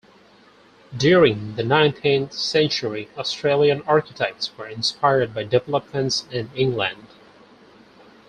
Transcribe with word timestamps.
During 0.97 1.57
the 1.57 1.63
nineteenth 1.63 2.33
century, 2.33 3.09
Australian 3.19 3.83
architects 3.83 4.49
were 4.57 4.65
inspired 4.65 5.31
by 5.31 5.43
developments 5.43 6.25
in 6.31 6.49
England. 6.55 7.05